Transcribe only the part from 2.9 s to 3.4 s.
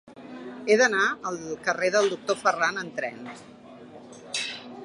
tren.